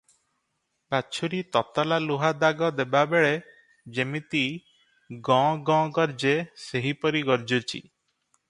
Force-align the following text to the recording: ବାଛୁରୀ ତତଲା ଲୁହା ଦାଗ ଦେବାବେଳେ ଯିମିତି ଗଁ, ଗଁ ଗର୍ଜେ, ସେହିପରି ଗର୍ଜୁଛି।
ବାଛୁରୀ 0.93 1.41
ତତଲା 1.57 1.99
ଲୁହା 2.05 2.31
ଦାଗ 2.45 2.69
ଦେବାବେଳେ 2.79 3.29
ଯିମିତି 3.99 4.43
ଗଁ, 5.29 5.39
ଗଁ 5.71 5.79
ଗର୍ଜେ, 5.99 6.37
ସେହିପରି 6.67 7.27
ଗର୍ଜୁଛି। 7.33 7.85